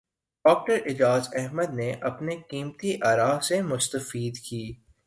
doctor 0.45 0.77
Ijaz 0.85 1.27
Ahmed 1.33 1.73
نے 1.73 1.91
اپنے 2.09 2.35
قیمتی 2.49 2.91
اراءسے 3.03 3.61
مستفید 3.63 4.35
کی 4.45 4.63